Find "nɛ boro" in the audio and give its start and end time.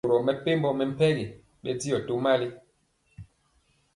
0.03-0.23